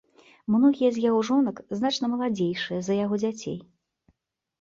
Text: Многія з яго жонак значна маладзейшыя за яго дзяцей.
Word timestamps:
Многія 0.51 0.89
з 0.93 1.01
яго 1.09 1.19
жонак 1.27 1.59
значна 1.79 2.09
маладзейшыя 2.13 2.79
за 2.87 2.97
яго 3.03 3.21
дзяцей. 3.25 3.57